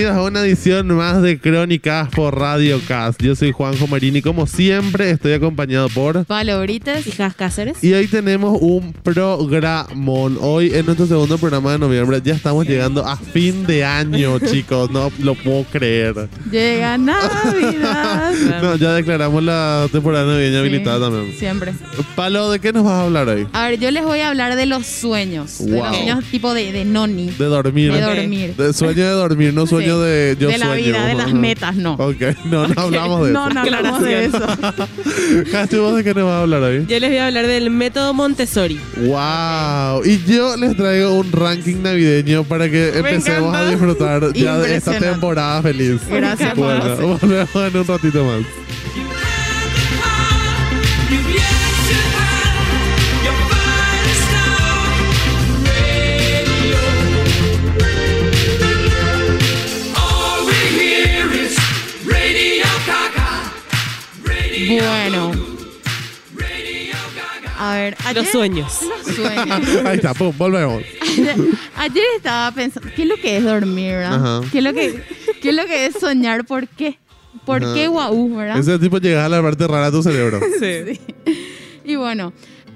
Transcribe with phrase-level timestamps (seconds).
[0.00, 3.22] bienvenidos a una edición más de Crónicas por Radio Cast.
[3.22, 7.84] Yo soy Juanjo Marini, como siempre estoy acompañado por Palobritas y Jas Cáceres.
[7.84, 10.38] Y hoy tenemos un programón.
[10.40, 14.90] Hoy en nuestro segundo programa de noviembre ya estamos llegando a fin de año, chicos.
[14.90, 16.30] No lo puedo creer.
[16.50, 18.32] Llega Navidad.
[18.62, 21.36] no, ya declaramos la temporada navideña habilitada también.
[21.38, 21.74] Siempre.
[22.16, 23.46] Palo, ¿de qué nos vas a hablar hoy?
[23.52, 25.58] A ver, yo les voy a hablar de los sueños.
[25.58, 27.32] De los sueños tipo de, de noni.
[27.32, 27.92] De dormir.
[27.92, 28.56] De dormir.
[28.56, 30.84] De sueño de dormir, no sueño De yo de la sueño.
[30.86, 31.94] vida, de las metas, no.
[31.94, 33.54] Ok, no, no hablamos de no, eso.
[33.54, 34.40] no hablamos de eso.
[35.50, 36.86] Casti, ¿vos de qué nos vas a hablar hoy?
[36.88, 38.80] Yo les voy a hablar del método Montessori.
[38.96, 44.76] Wow, y yo les traigo un ranking navideño para que empecemos a disfrutar ya de
[44.76, 46.00] esta temporada feliz.
[46.08, 48.40] Gracias, Bueno, volvemos en un ratito más.
[64.78, 65.32] Bueno,
[67.58, 67.96] a ver.
[68.04, 68.78] Ayer, Los sueños.
[69.06, 69.68] Los sueños.
[69.84, 70.82] Ahí está, pum, volvemos.
[71.76, 74.42] Ayer estaba pensando, ¿qué es lo que es dormir, verdad?
[74.52, 75.02] ¿Qué es lo que,
[75.42, 76.46] qué es lo que es soñar?
[76.46, 76.98] ¿Por qué?
[77.44, 77.74] ¿Por Ajá.
[77.74, 78.58] qué guau, verdad?
[78.58, 80.40] Ese tipo llega a la parte rara de tu cerebro.
[80.60, 81.00] Sí.
[81.84, 82.32] Y bueno,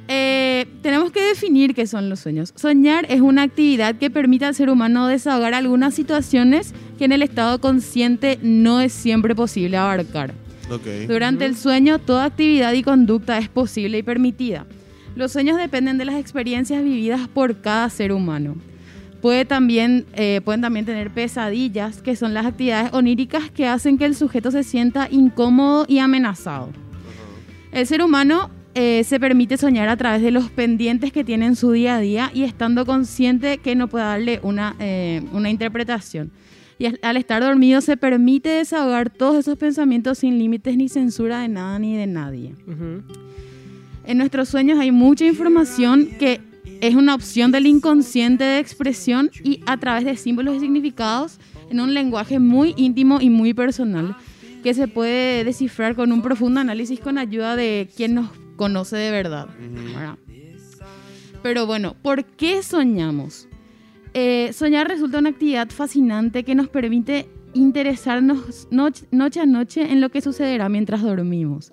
[0.09, 2.53] eh, tenemos que definir qué son los sueños.
[2.57, 7.23] Soñar es una actividad que permite al ser humano desahogar algunas situaciones que en el
[7.23, 10.35] estado consciente no es siempre posible abarcar.
[10.71, 11.09] Ok.
[11.09, 14.67] Durante el sueño, toda actividad y conducta es posible y permitida.
[15.17, 18.57] Los sueños dependen de las experiencias vividas por cada ser humano.
[19.23, 24.05] Puede también, eh, pueden también tener pesadillas, que son las actividades oníricas que hacen que
[24.05, 26.71] el sujeto se sienta incómodo y amenazado.
[27.73, 31.57] El ser humano eh, se permite soñar a través de los pendientes que tiene en
[31.57, 36.33] su día a día y estando consciente que no puede darle una, eh, una interpretación.
[36.79, 41.49] Y al, estar dormido se permite desahogar todos esos pensamientos sin límites ni censura de
[41.49, 42.55] nada ni de nadie.
[42.67, 43.03] Ujú.
[44.07, 46.41] En nuestros sueños hay mucha información que
[46.81, 51.39] es una opción del inconsciente de expresión y a través de símbolos y significados
[51.71, 54.17] en un lenguaje muy íntimo y muy personal
[54.63, 59.11] que se puede descifrar con un profundo análisis con ayuda de quien nos conoce de
[59.11, 59.49] verdad.
[59.59, 60.19] ¿verdad?
[61.43, 63.47] Pero bueno, ¿por qué soñamos?
[64.15, 70.01] Eh, soñar resulta una actividad fascinante que nos permite interesarnos noche, noche a noche en
[70.01, 71.73] lo que sucederá mientras dormimos.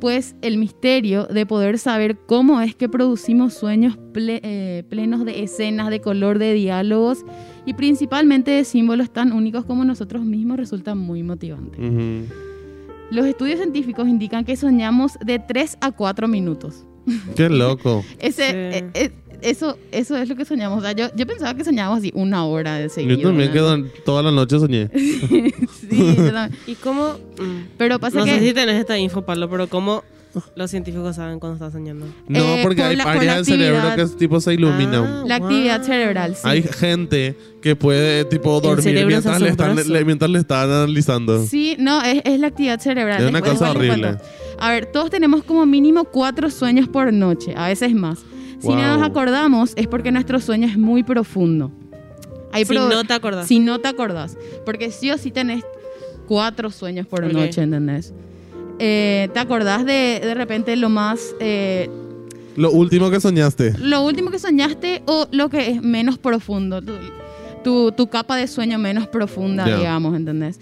[0.00, 5.42] Pues el misterio de poder saber cómo es que producimos sueños ple- eh, plenos de
[5.42, 7.24] escenas, de color, de diálogos
[7.66, 11.78] y principalmente de símbolos tan únicos como nosotros mismos resulta muy motivante.
[11.86, 12.24] Ujú.
[13.10, 16.86] Los estudios científicos indican que soñamos de 3 a 4 minutos.
[17.36, 18.02] Qué loco.
[18.20, 18.54] Ese, Sí.
[18.56, 19.10] eh, eh,
[19.42, 20.78] eso, eso es lo que soñamos.
[20.78, 23.16] O sea, yo, yo pensaba que soñábamos así una hora de seguido.
[23.16, 23.76] Yo también ¿verdad?
[23.78, 24.88] quedo toda la noche soñé.
[24.94, 26.60] sí, yo también.
[26.66, 27.16] ¿Y cómo?
[27.78, 28.38] Pero pasa No que...
[28.38, 30.02] sé si tenés esta info, Pablo, pero ¿cómo
[30.54, 32.06] los científicos saben cuando estás soñando?
[32.28, 35.04] No, Eh, porque por hay la- áreas del cerebro que es tipo se iluminan.
[35.04, 35.48] Ah, La wow.
[35.48, 36.42] actividad cerebral, sí.
[36.44, 41.44] Hay gente que puede tipo dormir mientras le, están, le- mientras le están analizando.
[41.46, 43.22] Sí, no, es, es la actividad cerebral.
[43.22, 44.18] Es una Después- cosa horrible.
[44.62, 48.18] A ver, todos tenemos como mínimo cuatro sueños por noche, a veces más.
[48.60, 48.76] Si Wow.
[48.76, 51.72] no nos acordamos es porque nuestro sueño es muy profundo.
[52.52, 53.46] Hay Si pro- no te acordás.
[53.46, 54.36] Si no te acordás.
[54.64, 55.64] Porque sí o sí tenés
[56.28, 57.32] cuatro sueños por Ok.
[57.32, 58.12] noche, ¿entendés?
[58.78, 61.34] Eh, ¿Te acordás de de repente lo más...
[61.40, 61.88] eh,
[62.56, 63.74] Lo último que soñaste.
[63.78, 66.80] lo último que soñaste o lo que es menos profundo?
[66.82, 66.92] Tu,
[67.64, 69.76] tu, tu capa de sueño menos profunda, Ya.
[69.76, 70.60] digamos, ¿entendés?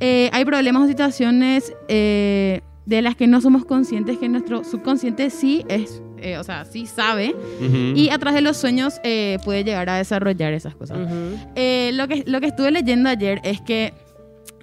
[0.00, 5.30] Eh, hay problemas o situaciones eh, de las que no somos conscientes que nuestro subconsciente
[5.30, 6.02] sí es...
[6.22, 7.76] eh, o sea, sí sabe Ujú.
[7.96, 10.98] y a través de los sueños eh, puede llegar a desarrollar esas cosas.
[10.98, 11.36] Ujú.
[11.56, 13.92] Eh, lo, que, lo que estuve leyendo ayer es que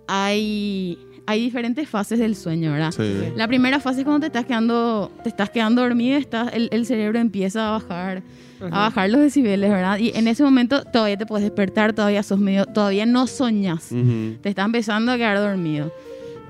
[0.08, 2.92] hay, hay diferentes fases del sueño, ¿verdad?
[2.92, 3.32] Sí.
[3.36, 6.86] La primera fase es cuando te estás quedando, te estás quedando dormido estás, el, el
[6.86, 8.24] cerebro empieza a bajar,
[8.62, 10.00] a bajar los decibeles, ¿verdad?
[10.00, 13.92] Y en ese momento todavía te puedes despertar, todavía sos medio, todavía no soñas.
[13.92, 14.38] Ujú.
[14.42, 15.94] Te estás empezando a quedar dormido.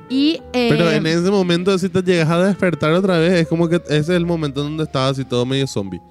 [0.10, 3.70] Y eh, Pero en ese momento, si te llegas a despertar otra vez, es como
[3.70, 6.02] que ese es el momento donde estás así todo medio zombie.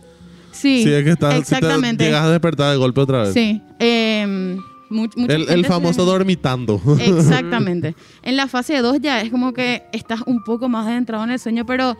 [0.52, 2.04] sí, Sí, es que estás, si te exactamente.
[2.04, 3.32] llegas a despertar de golpe otra vez.
[3.34, 3.60] Sí.
[3.80, 4.56] em,
[4.90, 6.80] much- mucha El, el se- famoso dormitando.
[7.00, 7.94] Exactamente.
[8.22, 11.38] En la fase 2 ya es como que estás un poco más adentrado en el
[11.40, 11.96] sueño, pero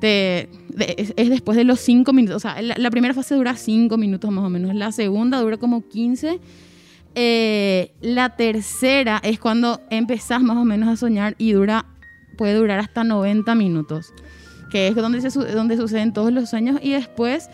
[0.00, 2.36] te, de- es, es después de los 5 minutos.
[2.36, 4.74] O sea, la, la primera fase dura 5 minutos más o menos.
[4.74, 6.38] La segunda dura como 15.
[7.20, 11.84] Eh, la tercera es cuando empezás más o menos a soñar y dura,
[12.36, 14.12] puede durar hasta 90 minutos.
[14.70, 16.78] Que es donde, se, donde suceden todos los sueños.
[16.82, 17.48] Y después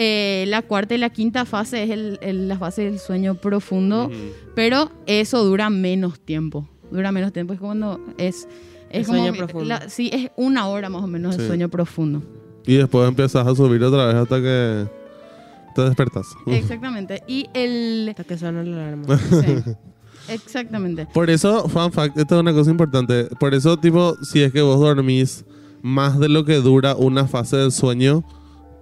[0.00, 4.04] Eh, la cuarta y la quinta fase es el- el- la fase del sueño profundo,
[4.06, 4.14] Ujú.
[4.54, 6.68] pero eso dura menos tiempo.
[6.92, 7.52] Dura menos tiempo.
[7.52, 8.46] Es cuando es.
[8.90, 9.64] El Es como sueño profundo.
[9.64, 11.40] la- sí, es una hora más o menos Sí.
[11.40, 12.22] de sueño profundo.
[12.64, 14.86] Y después empiezas a subir otra vez hasta que
[15.74, 16.26] te despertas.
[16.46, 17.22] Exactamente.
[17.26, 18.06] Y el.
[18.10, 19.18] Hasta que suena la alarma.
[19.18, 19.62] sí,
[20.28, 21.06] exactamente.
[21.06, 23.24] Por eso, fun fact, esta es una cosa importante.
[23.38, 25.44] Por eso, tipo, si es que vos dormís
[25.82, 28.24] más de lo que dura una fase del sueño,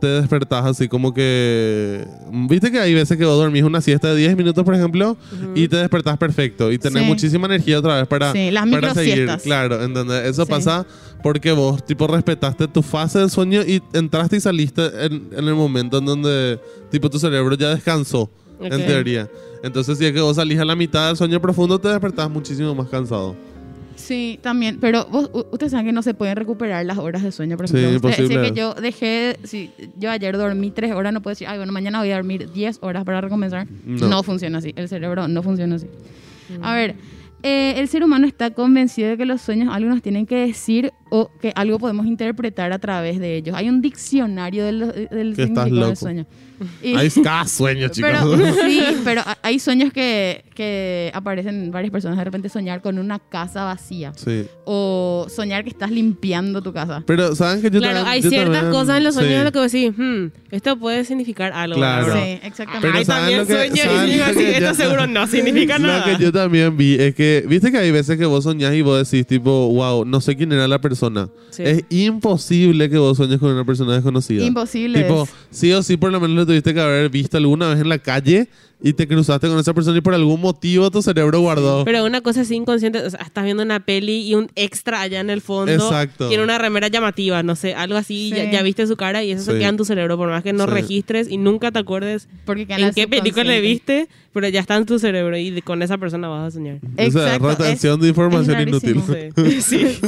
[0.00, 2.06] te despertás así como que...
[2.48, 5.16] Viste que hay veces que vos dormís una siesta de 10 minutos, por ejemplo,
[5.54, 7.08] y te despertás perfecto y tenés Sí.
[7.08, 9.28] muchísima energía otra vez para, Sí, las para seguir.
[9.42, 10.24] Claro, ¿entendés?
[10.26, 10.50] Eso Sí.
[10.50, 10.86] pasa
[11.22, 15.54] porque vos, tipo, respetaste tu fase del sueño y entraste y saliste en, en el
[15.54, 16.60] momento en donde,
[16.90, 18.72] tipo, tu cerebro ya descansó, Ok.
[18.72, 19.30] en teoría.
[19.62, 22.74] Entonces, si es que vos salís a la mitad del sueño profundo, te despertás muchísimo
[22.74, 23.34] más cansado.
[23.96, 27.32] Sí, también, pero vos, u- ustedes saben que no se pueden recuperar las horas de
[27.32, 27.96] sueño, por Sí, ejemplo.
[28.10, 28.42] Imposible.
[28.52, 31.98] Que yo dejé, si yo ayer dormí tres horas, no puedo decir, ay, bueno, mañana
[32.00, 33.66] voy a dormir 10 horas para recomenzar.
[33.84, 34.08] No.
[34.08, 35.86] No, funciona así, el cerebro no funciona así.
[36.62, 36.94] A ver,
[37.42, 40.92] eh, el ser humano está convencido de que los sueños algo nos tienen que decir
[41.18, 43.54] o que algo podemos interpretar a través de ellos.
[43.56, 44.78] Hay un diccionario del,
[45.10, 45.86] del Que estás significado loco.
[45.88, 46.26] del sueño.
[46.82, 48.10] Y- Hay cada sueño, chicos.
[48.10, 52.16] pero sí, pero ha- hay sueños que, que aparecen en varias personas.
[52.16, 54.12] De repente soñar con una casa vacía.
[54.16, 54.46] sí.
[54.64, 57.02] O soñar que estás limpiando tu casa.
[57.06, 59.36] Pero, ¿saben que yo claro, también- hay yo ciertas también- cosas en los sueños sí.
[59.38, 61.76] en lo que vos decís, hmm, esto puede significar algo.
[61.76, 62.12] Claro.
[62.14, 62.80] Sí, exactamente.
[62.88, 65.26] Pero Ay, ¿saben también lo que- sueño saben y digo lo así, esto seguro no
[65.26, 66.04] significa Lo nada.
[66.16, 69.08] que yo también vi es que, viste que hay veces que vos soñás y vos
[69.10, 71.05] decís, tipo, wow, no sé quién era la persona.
[71.50, 71.62] Sí.
[71.64, 74.44] Es imposible que vos sueñes con una persona desconocida.
[74.44, 75.30] Imposible Tipo, es.
[75.50, 77.98] sí o sí, por lo menos lo tuviste que haber visto alguna vez en la
[77.98, 78.48] calle
[78.88, 81.84] y te cruzaste con esa persona y por algún motivo tu cerebro guardó.
[81.84, 85.20] Pero una cosa así inconsciente, o sea, estás viendo una peli y un extra allá
[85.20, 86.28] en el fondo Exacto.
[86.28, 88.36] tiene una remera llamativa, no sé, algo así, Sí.
[88.36, 89.50] ya, ya viste su cara y eso Sí.
[89.52, 90.70] se queda en tu cerebro, por más que no Sí.
[90.70, 94.84] registres y nunca te acuerdes Porque en qué película le viste, pero ya está en
[94.86, 96.76] tu cerebro y con esa persona vas a soñar.
[96.76, 99.02] o sea, Exacto, retención es- de información inútil.
[99.06, 99.60] Sí.
[99.62, 99.98] sí.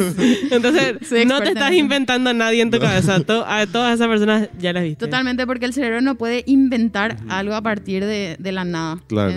[0.51, 0.97] Entonces,
[1.27, 3.21] no te estás inventando a nadie en tu cabeza.
[3.21, 5.05] To- a todas esas personas ya las viste.
[5.05, 9.01] Totalmente, porque el cerebro no puede inventar algo a partir de, de la nada.
[9.09, 9.33] Claro.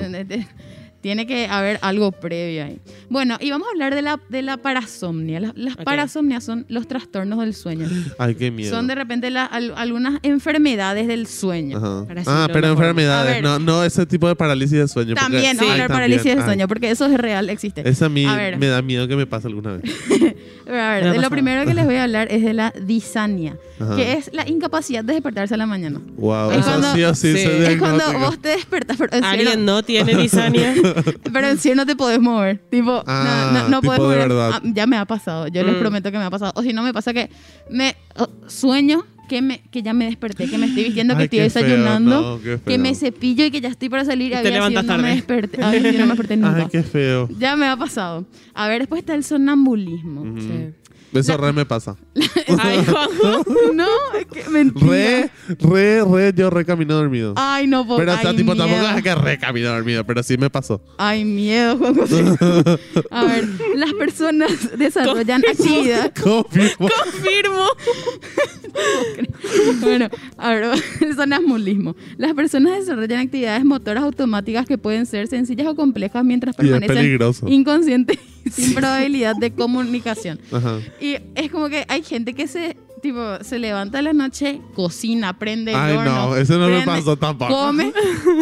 [1.01, 2.79] Tiene que haber algo previo ahí.
[3.09, 5.39] Bueno, y vamos a hablar de la, de la parasomnia.
[5.55, 7.87] Las, parasomnias son los trastornos del sueño.
[8.19, 8.69] Ay, qué miedo.
[8.75, 11.79] Son de repente la- al- algunas enfermedades del sueño.
[12.27, 12.85] Ah, pero mejor.
[12.85, 13.43] Enfermedades, ver.
[13.43, 15.15] no, no ese tipo de parálisis de sueño.
[15.15, 15.87] porque- También, Ay, hablar de también.
[15.87, 17.87] parálisis de Ay, sueño, porque eso es real, existe.
[17.89, 18.57] Esa a mí A ver.
[18.57, 19.83] me da miedo que me pase alguna vez.
[20.67, 21.29] A ver, lo pasado.
[21.31, 23.95] primero que les voy a hablar es de la disania, Ajá.
[23.97, 25.99] que es la incapacidad de despertarse a la mañana.
[26.15, 27.39] Wow, Es eso cuando- sí o sí, Sí.
[27.49, 30.73] Es cuando vos te despertas, pero en, ¿Alguien no tiene disania?
[31.33, 32.59] pero en serio no te podés mover.
[32.69, 34.19] Tipo, Ah, no, no, no tipo podés de mover.
[34.29, 34.51] verdad.
[34.55, 35.79] Ah, ya me ha pasado, yo les Mm.
[35.79, 36.51] prometo que me ha pasado.
[36.55, 37.29] O si no me pasa que
[37.69, 41.25] me oh, sueño que, me, que ya me desperté, que me estoy vistiendo, que Ay,
[41.25, 44.27] estoy qué feo, desayunando, no, que me cepillo y que ya estoy para salir.
[44.27, 45.15] Y te había sido, levantas no me tarde.
[45.15, 46.57] desperté, había sido, no me desperté nunca.
[46.57, 47.29] Ay, qué feo.
[47.39, 48.25] Ya me ha pasado.
[48.53, 50.25] A ver, después está el sonambulismo.
[50.37, 50.73] Sí.
[51.13, 51.97] Eso re me pasa.
[52.59, 53.43] Ay, Juanjo.
[53.73, 54.87] no, es que mentira.
[54.87, 57.33] Re, re, re, yo re camino dormido.
[57.35, 57.99] Ay, no puedo.
[57.99, 60.81] pero o sea, tipo, tampoco es que re camino dormido, pero sí me pasó.
[60.97, 62.23] Ay, miedo, Juan José.
[63.11, 66.13] A ver, las personas desarrollan actividad.
[66.21, 66.89] Confirmo.
[67.03, 67.65] Confirmo.
[69.81, 70.07] Bueno,
[70.37, 70.63] a ver,
[71.01, 71.95] el sonambulismo.
[72.17, 77.47] Las personas desarrollan actividades motoras automáticas que pueden ser sencillas o complejas mientras permanecen peligroso.
[77.49, 78.17] inconscientes
[78.51, 80.39] sin probabilidad de comunicación.
[80.51, 80.79] Ajá.
[80.99, 85.37] Y es como que hay gente que se tipo se levanta a la noche, cocina,
[85.39, 87.51] prende el Ay, horno, no, eso no me prende- pasó tampoco.
[87.51, 87.91] Come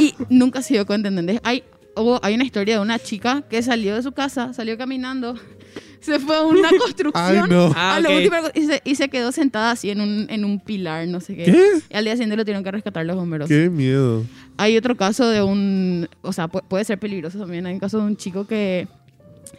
[0.01, 1.39] y nunca se dio cuenta, ¿entendés?
[1.43, 1.63] Hay,
[1.95, 5.35] hubo- hay una historia de una chica que salió de su casa, salió caminando,
[6.01, 7.43] se fue a una construcción.
[7.45, 7.71] Ay, no.
[7.73, 8.15] Ah, a lo ok.
[8.17, 11.37] último, y, se, y se quedó sentada así en un, en un pilar, no sé
[11.37, 11.45] qué.
[11.45, 11.65] ¿Qué?
[11.89, 13.47] Y al día siguiente lo tuvieron que rescatar los bomberos.
[13.47, 14.25] Qué miedo.
[14.57, 17.65] Hay otro caso de un, o sea, pu- puede ser peligroso también.
[17.65, 18.89] Hay un caso de un chico que,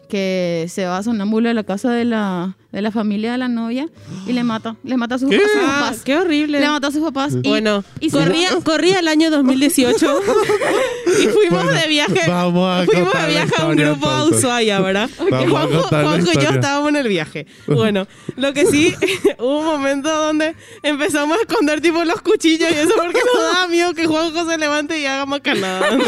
[0.08, 3.86] que se va sonámbulo a la casa de la, de la familia de la novia
[4.26, 6.02] y le mata, le mata a sus, a sus Ah, papás.
[6.04, 6.58] qué horrible.
[6.60, 7.34] Le mató a sus papás.
[7.42, 10.20] Y, Bueno, y corría, corría el año 2018
[11.22, 12.20] y fuimos Bueno, de viaje.
[12.28, 14.24] vamos a fuimos de viaje a un grupo a.
[14.24, 15.08] Ushuaia, ¿verdad?
[15.32, 17.46] A Juanjo, Juanjo y yo estábamos en el viaje.
[17.66, 18.06] Bueno,
[18.36, 18.94] lo que sí,
[19.38, 23.68] hubo un momento donde empezamos a esconder tipo los cuchillos y eso porque nos daba
[23.68, 25.86] miedo que Juanjo se levante y haga macanada.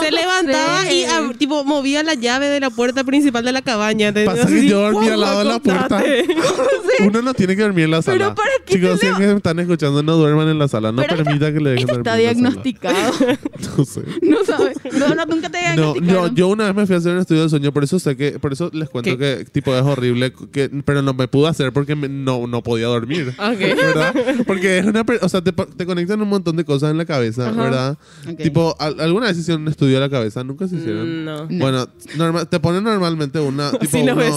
[0.00, 1.04] Se levantaba y
[1.38, 4.12] tipo movía la llave de la puerta principal de la cabaña.
[4.12, 5.98] Pasa así, que yo dormí "Guau, al lado de la puerta.
[5.98, 6.26] acostate".
[7.06, 8.16] Uno no tiene que dormir en la sala.
[8.18, 10.92] Pero ¿para qué Chicos, si me están escuchando, no duerman en la sala.
[10.92, 12.96] No Pero permita que le dejen dormir está diagnosticado.
[13.76, 14.02] No sé.
[14.22, 14.76] no sabes.
[14.92, 16.22] No, no, nunca te No, diagnosticaron.
[16.30, 18.16] no, yo una vez me fui a hacer un estudio de sueño, por eso sé
[18.16, 21.72] que, por eso les cuento que tipo es horrible, que, pero no me pude hacer
[21.72, 23.34] porque me- no, no podía dormir.
[23.38, 23.58] Ok.
[23.58, 24.14] ¿Verdad?
[24.46, 27.48] Porque es una, o sea, te, te conectan un montón de cosas en la cabeza,
[27.50, 27.62] Ajá.
[27.62, 27.98] ¿verdad?
[28.42, 30.42] Tipo, ¿al- ¿alguna vez hicieron un estudio de la cabeza?
[30.44, 31.22] Nunca se hicieron.
[31.22, 31.46] Mm, No.
[31.46, 31.58] No.
[31.58, 34.34] Bueno, norma- te ponen normalmente una, tipo ves.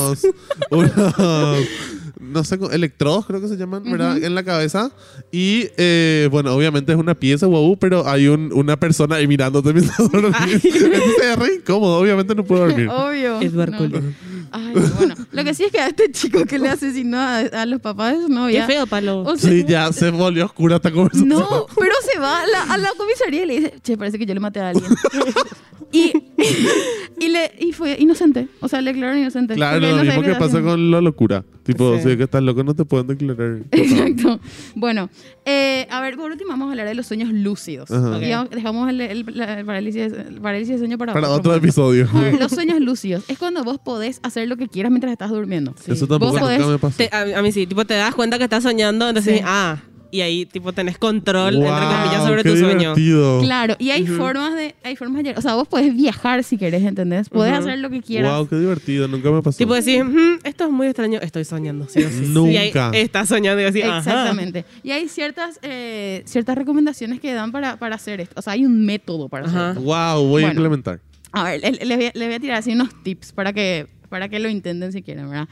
[0.71, 1.65] unos, unos,
[2.19, 4.21] no sé, electrodos creo que se llaman, ¿verdad?
[4.21, 4.91] En la cabeza.
[5.31, 9.73] Y, eh, bueno, obviamente es una pieza, wow, pero hay un, una persona ahí mirándote
[9.73, 10.33] mientras dormís.
[10.65, 12.89] Entonces es re incómodo, obviamente no puedo dormir.
[12.89, 13.41] Obvio.
[13.41, 13.77] Edward No.
[14.51, 15.15] Ay, bueno.
[15.31, 18.17] Lo que sí es que a este chico que le asesinó a, a los papás
[18.17, 19.21] de su Qué feo, Palo.
[19.23, 21.29] o sea, Sí, ya se volvió oscura esta conversación.
[21.29, 24.25] No, pero se va a la, a la comisaría y le dice, che, parece que
[24.25, 24.91] yo le maté a alguien.
[25.91, 26.13] y,
[27.19, 28.47] y, le, y fue inocente.
[28.59, 29.55] O sea, le declararon inocente.
[29.55, 31.43] Claro, lo no mismo que qué pasa estaba con la locura.
[31.71, 32.01] Tipo, Sí.
[32.03, 33.59] si es que estás loco no te pueden declarar.
[33.71, 34.39] Exacto.
[34.73, 35.09] Bueno,
[35.45, 37.89] eh, a ver, por último vamos a hablar de los sueños lúcidos.
[37.89, 42.07] Dejamos el, el- la- el parálisis, el parálisis de sueño para, Para otro episodio.
[42.13, 45.29] A ver, los sueños lúcidos es cuando vos podés hacer lo que quieras mientras estás
[45.29, 45.75] durmiendo.
[45.85, 46.97] Eso tampoco Vos nunca podés- me pasó.
[46.97, 49.43] Te- a, a mí sí, tipo te das cuenta que estás soñando, entonces Sí.
[49.45, 49.77] ah,
[50.11, 52.79] y ahí tipo tenés control entre comillas sobre qué tu sueño.
[52.95, 53.41] divertido.
[53.41, 56.83] Claro, y hay formas de, hay formas de, o sea, vos podés viajar si querés,
[56.83, 57.29] ¿entendés?
[57.29, 57.61] Podés Ujú.
[57.67, 58.31] hacer lo que quieras.
[58.37, 59.57] Wow, qué divertido, nunca me pasó.
[59.57, 61.87] Tipo decís, "Mm, esto es muy extraño, estoy soñando.
[61.89, 62.25] Sí, o sí.
[62.27, 62.51] Nunca.
[62.51, 63.97] Y ahí estás soñando y así, ajá.
[63.99, 64.65] Exactamente.
[64.83, 68.35] Y hay ciertas, eh, ciertas recomendaciones que dan para, para hacer esto.
[68.37, 69.69] O sea, hay un método para Ajá.
[69.71, 69.81] hacerlo.
[69.87, 70.99] Wow, voy a implementar.
[71.31, 73.87] A ver, le- les voy, a- les voy a tirar así unos tips para que,
[74.09, 75.47] para que lo intenten si quieren, ¿verdad?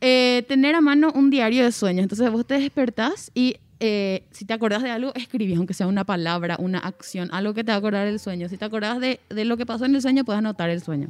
[0.00, 2.02] Eh, tener a mano un diario de sueños.
[2.02, 6.04] Entonces vos te despertás y eh, si te acordás de algo, escribís, aunque sea una
[6.04, 8.48] palabra, una acción, algo que te va a acordar del sueño.
[8.48, 11.08] Si te acordás de, de lo que pasó en el sueño, puedes anotar el sueño.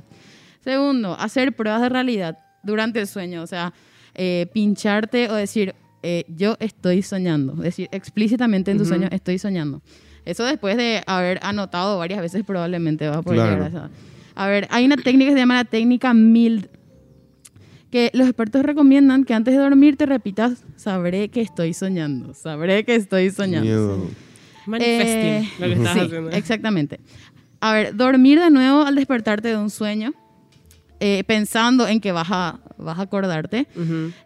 [0.61, 3.43] Segundo, hacer pruebas de realidad durante el sueño.
[3.43, 3.73] O sea,
[4.15, 7.53] eh, pincharte o decir, eh, yo estoy soñando.
[7.55, 9.83] Decir explícitamente en tu sueño, estoy soñando.
[10.25, 13.53] Eso después de haber anotado varias veces probablemente vas a poder Claro.
[13.53, 13.91] llegar a esa.
[14.35, 16.67] A ver, hay una técnica que se llama la técnica MILD,
[17.93, 22.85] que los expertos recomiendan que antes de dormir te repitas, sabré que estoy soñando, sabré
[22.85, 23.63] que estoy soñando.
[23.65, 24.07] Miedo.
[24.67, 26.31] Manifesting, Eh, lo que estás sí, haciendo.
[26.31, 27.01] exactamente.
[27.61, 30.15] A ver, dormir de nuevo al despertarte de un sueño,
[31.01, 33.67] eh, pensando en que vas a, vas a acordarte.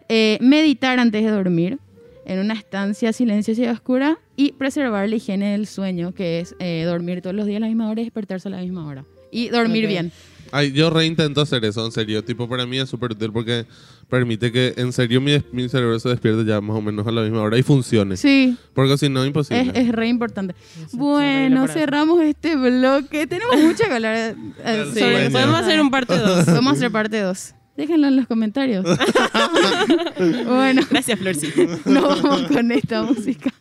[0.09, 1.77] Eh, meditar antes de dormir
[2.25, 6.83] en una estancia silenciosa y oscura y preservar la higiene del sueño, que es eh,
[6.85, 9.03] dormir todos los días a la misma hora y despertarse a la misma hora.
[9.31, 10.11] Y dormir bien.
[10.51, 12.23] Ay, yo reintento hacer eso, en serio.
[12.23, 13.65] Tipo, para mí es súper útil porque
[14.09, 17.21] permite que en serio mi, mi cerebro se despierte ya más o menos a la
[17.21, 18.17] misma hora y funcione.
[18.17, 19.71] Sí, Porque si no, imposible.
[19.73, 20.55] es, es re importante.
[20.93, 23.27] Bueno, cerramos este bloque.
[23.27, 26.45] Tenemos mucho que hablar eh, Sí, sobre podemos hacer un parte 2.
[26.47, 27.53] Vamos a hacer parte 2.
[27.77, 28.83] Déjenlo en los comentarios.
[30.47, 31.61] bueno, Gracias, Florcita.
[31.85, 33.51] nos vamos con esta música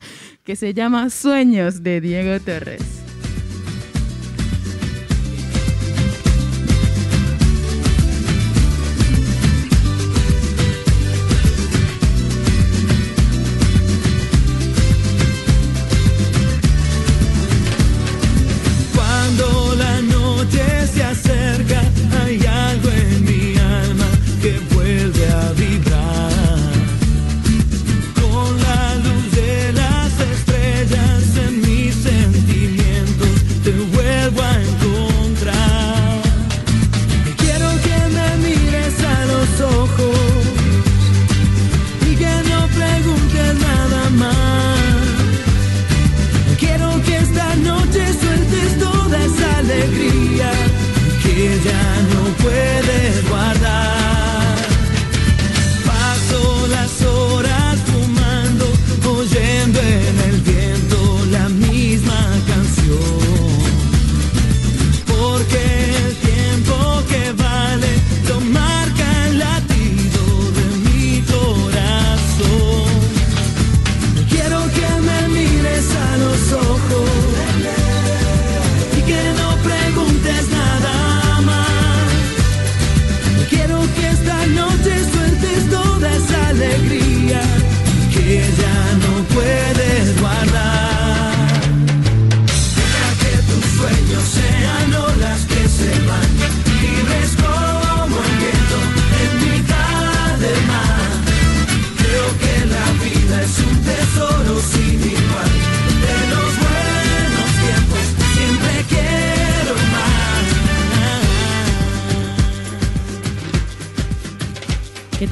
[0.43, 3.06] que se llama Sueños de Diego Torres.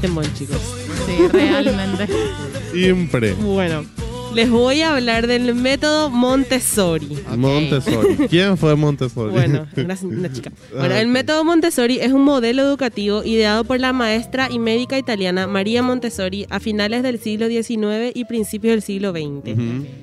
[0.04, 0.60] Qué temón, chicos.
[1.06, 2.06] Sí, realmente.
[2.72, 3.32] Siempre.
[3.32, 3.86] Bueno,
[4.34, 7.08] les voy a hablar del método Montessori.
[7.34, 8.28] Montessori.
[8.28, 9.32] ¿Quién fue Montessori?
[9.32, 10.52] Bueno, una, una chica.
[10.74, 14.98] Bueno, Ah, el método Montessori es un modelo educativo ideado por la maestra y médica
[14.98, 19.56] italiana María Montessori a finales del siglo XIX y principios del siglo XX.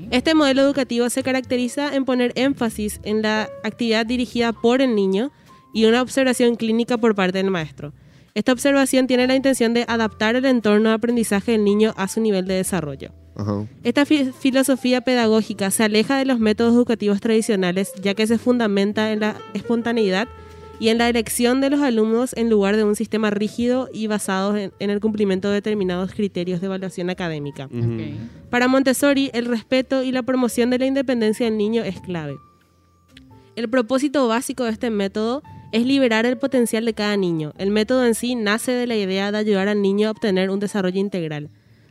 [0.09, 5.31] Este modelo educativo se caracteriza en poner énfasis en la actividad dirigida por el niño
[5.75, 7.93] y una observación clínica por parte del maestro.
[8.33, 12.21] Esta observación tiene la intención de adaptar el entorno de aprendizaje del niño a su
[12.21, 13.11] nivel de desarrollo.
[13.35, 13.65] Ajá.
[13.83, 19.11] Esta fi- filosofía pedagógica se aleja de los métodos educativos tradicionales ya que se fundamenta
[19.11, 20.27] en la espontaneidad
[20.79, 24.57] y en la elección de los alumnos en lugar de un sistema rígido y basado
[24.57, 27.69] en, en el cumplimiento de determinados criterios de evaluación académica.
[28.49, 32.35] Para Montessori, el respeto y la promoción de la independencia del niño es clave.
[33.55, 37.53] El propósito básico de este método es liberar el potencial de cada niño.
[37.57, 40.59] El método en sí nace de la idea de ayudar al niño a obtener un
[40.59, 41.49] desarrollo integral.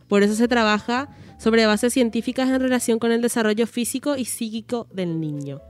[0.08, 1.08] Por eso se trabaja
[1.38, 5.60] sobre bases científicas en relación con el desarrollo físico y psíquico del niño.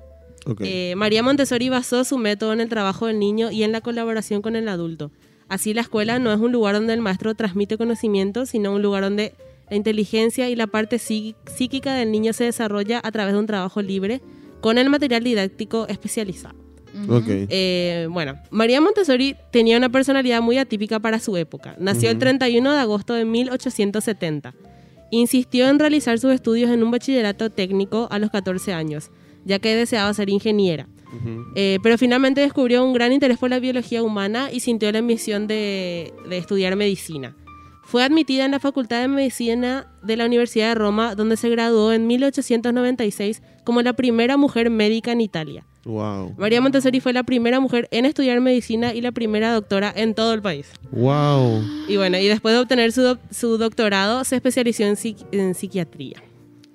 [0.46, 0.62] Ok.
[0.64, 4.40] Eh, María Montessori basó su método en el trabajo del niño y en la colaboración
[4.42, 5.10] con el adulto.
[5.48, 9.02] Así la escuela no es un lugar donde el maestro transmite conocimiento, sino un lugar
[9.02, 9.34] donde
[9.68, 13.46] la inteligencia y la parte psí- psíquica del niño se desarrolla a través de un
[13.46, 14.20] trabajo libre
[14.60, 16.54] con el material didáctico especializado.
[17.48, 21.76] Eh, bueno, María Montessori tenía una personalidad muy atípica para su época.
[21.78, 24.54] Nació el 31 de agosto de 1870.
[25.10, 29.10] Insistió en realizar sus estudios en un bachillerato técnico a los 14 años,
[29.44, 30.86] ya que deseaba ser ingeniera.
[31.56, 35.48] Eh, pero finalmente descubrió un gran interés por la biología humana y sintió la ambición
[35.48, 37.34] de, de estudiar medicina.
[37.90, 41.92] Fue admitida en la Facultad de Medicina de la Universidad de Roma, donde se graduó
[41.92, 45.64] en 1896 como la primera mujer médica en Italia.
[45.84, 46.34] Wow.
[46.36, 50.34] María Montessori fue la primera mujer en estudiar medicina y la primera doctora en todo
[50.34, 50.68] el país.
[50.92, 51.64] Wow.
[51.88, 55.54] Y bueno, y después de obtener su, doc- su doctorado, se especializó en, psiqui- en
[55.54, 56.22] psiquiatría.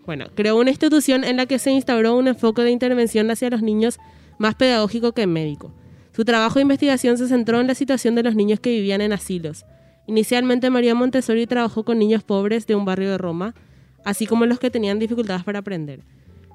[0.06, 3.62] Bueno, creó una institución en la que se instauró un enfoque de intervención hacia los
[3.62, 4.00] niños
[4.38, 5.72] más pedagógico que médico.
[6.16, 9.14] Su trabajo de investigación se centró en la situación de los niños que vivían en
[9.14, 9.66] asilos.
[10.08, 13.56] Inicialmente María Montessori trabajó con niños pobres de un barrio de Roma,
[14.04, 16.02] así como los que tenían dificultades para aprender.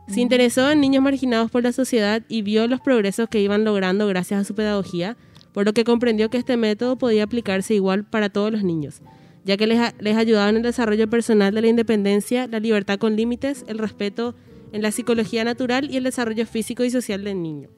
[0.08, 4.06] Se interesó en niños marginados por la sociedad y vio los progresos que iban logrando
[4.06, 5.16] gracias a su pedagogía,
[5.52, 9.02] por lo que comprendió que este método podía aplicarse igual para todos los niños,
[9.44, 13.64] ya que les, ayudaba en el desarrollo personal de la independencia, la libertad con límites,
[13.68, 14.34] el respeto
[14.72, 17.68] en la psicología natural y el desarrollo físico y social del niño.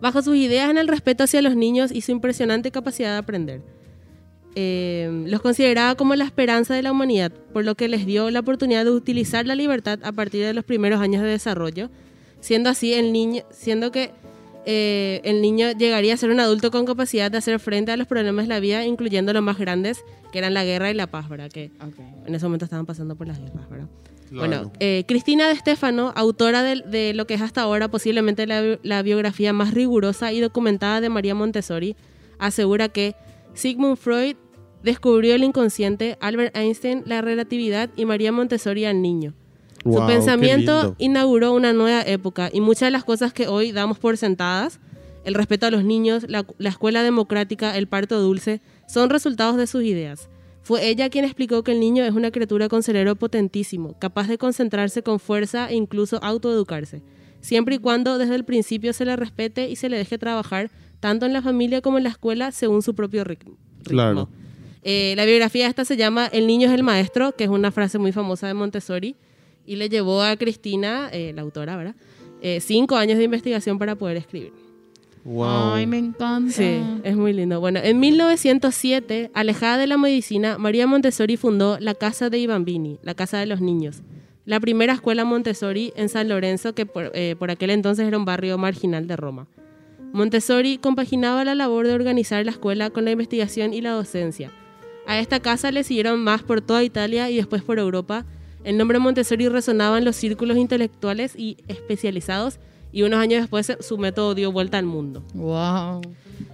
[0.00, 3.62] Bajo sus ideas en el respeto hacia los niños y su impresionante capacidad de aprender.
[4.58, 8.40] Eh, los consideraba como la esperanza de la humanidad, por lo que les dio la
[8.40, 11.90] oportunidad de utilizar la libertad a partir de los primeros años de desarrollo,
[12.40, 14.12] siendo así el niño, siendo que
[14.64, 18.06] eh, el niño llegaría a ser un adulto con capacidad de hacer frente a los
[18.06, 21.28] problemas de la vida, incluyendo los más grandes, que eran la guerra y la paz,
[21.28, 21.50] ¿verdad?
[21.50, 21.98] Que Ok.
[22.26, 23.88] en ese momento estaban pasando por las guerras, ¿verdad?
[24.30, 24.38] Claro.
[24.48, 28.78] Bueno, eh, Cristina de Stefano, autora de, de lo que es hasta ahora posiblemente la,
[28.82, 31.94] la biografía más rigurosa y documentada de María Montessori,
[32.38, 33.14] asegura que
[33.54, 34.34] Sigmund Freud
[34.86, 39.34] descubrió el inconsciente, Albert Einstein la relatividad y María Montessori al niño.
[39.84, 43.98] Wow, Su pensamiento inauguró una nueva época y muchas de las cosas que hoy damos
[43.98, 44.78] por sentadas,
[45.24, 49.66] el respeto a los niños, la, la escuela democrática, el parto dulce, son resultados de
[49.66, 50.28] sus ideas.
[50.62, 54.38] Fue ella quien explicó que el niño es una criatura con cerebro potentísimo, capaz de
[54.38, 57.02] concentrarse con fuerza e incluso autoeducarse,
[57.40, 60.70] siempre y cuando desde el principio se le respete y se le deje trabajar
[61.00, 63.56] tanto en la familia como en la escuela según su propio ritmo.
[63.82, 64.28] Claro.
[64.82, 67.98] Eh, la biografía esta se llama El niño es el maestro, que es una frase
[67.98, 69.16] muy famosa de Montessori,
[69.66, 71.96] y le llevó a Cristina, eh, la autora, ¿verdad?
[72.40, 74.52] Eh, cinco años de investigación para poder escribir.
[75.24, 75.74] Wow.
[75.74, 76.52] Ay, me encanta.
[76.52, 77.58] Sí, es muy lindo.
[77.58, 83.14] Bueno, en 1907, alejada de la medicina, María Montessori fundó la Casa dei Bambini, la
[83.14, 84.02] Casa de los Niños,
[84.44, 88.24] la primera escuela Montessori en San Lorenzo, que por, eh, por aquel entonces era un
[88.24, 89.48] barrio marginal de Roma.
[90.12, 94.52] Montessori compaginaba la labor de organizar la escuela con la investigación y la docencia.
[95.06, 98.24] A esta casa le siguieron más por toda Italia y después por Europa.
[98.64, 102.58] El nombre Montessori resonaba en los círculos intelectuales y especializados
[102.92, 105.22] y unos años después su método dio vuelta al mundo.
[105.34, 106.00] Wow.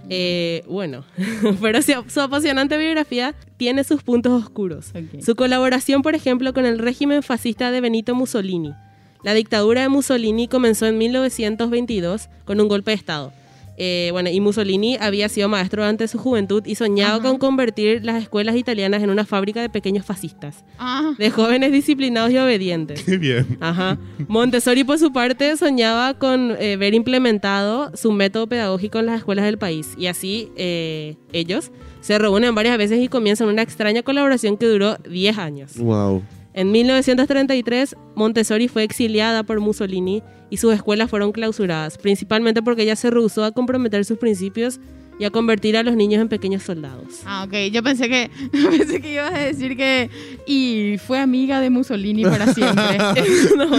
[0.09, 1.03] Eh, bueno,
[1.61, 4.89] pero su, apasionante biografía tiene sus puntos oscuros.
[4.89, 5.23] Ok.
[5.23, 8.73] Su colaboración, por ejemplo, con el régimen fascista de Benito Mussolini.
[9.23, 13.33] La dictadura de Mussolini comenzó en 1922 con un golpe de Estado.
[13.77, 18.21] Eh, bueno, y Mussolini había sido maestro durante su juventud y soñaba con convertir las
[18.21, 23.03] escuelas italianas en una fábrica de pequeños fascistas, Ah, de jóvenes disciplinados y obedientes.
[23.03, 23.57] Qué bien.
[23.59, 23.97] Ajá.
[24.27, 29.45] Montessori, por su parte, soñaba con eh, ver implementado su método pedagógico en las escuelas
[29.45, 29.93] del país.
[29.97, 34.97] Y así eh, ellos Se reúnen varias veces y comienzan una extraña colaboración que duró
[35.09, 35.77] 10 años.
[35.77, 36.21] Wow.
[36.53, 42.95] En 1933, Montessori fue exiliada por Mussolini y sus escuelas fueron clausuradas, principalmente porque ella
[42.95, 44.79] se rehusó a comprometer sus principios
[45.19, 47.21] y a convertir a los niños en pequeños soldados.
[47.25, 47.71] Ah, ok.
[47.71, 50.09] Yo pensé que, pensé que ibas a decir que...
[50.45, 52.97] Y fue amiga de Mussolini para siempre.
[53.57, 53.69] no,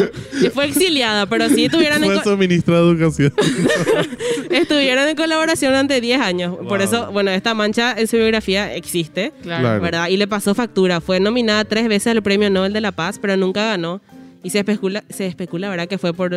[0.40, 3.32] que fue exiliada, pero sí estuvieron en, Fue su ministra de educación.
[4.50, 6.56] estuvieron en colaboración durante 10 años.
[6.68, 9.32] Por eso, bueno, esta mancha en su biografía existe.
[9.42, 9.80] Claro.
[9.80, 10.08] ¿verdad?
[10.08, 11.00] Y le pasó factura.
[11.00, 14.00] Fue nominada tres veces al Premio Nobel de la Paz, pero nunca ganó.
[14.42, 15.88] Y se especula, se especula ¿verdad?
[15.88, 16.30] Que fue por,